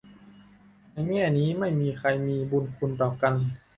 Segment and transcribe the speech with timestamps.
[0.91, 3.33] ในแง่นี้ไม่มีใครมี "บุญคุณ" ต่อกัน